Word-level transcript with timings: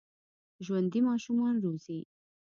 ژوندي 0.65 0.99
ماشومان 1.09 1.55
روزي 1.63 1.99